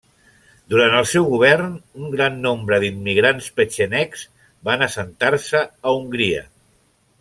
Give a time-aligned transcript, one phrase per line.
[0.73, 4.27] Durant el seu govern, un gran nombre d'immigrants petxenegs
[4.71, 6.45] van assentar-se a Hongria.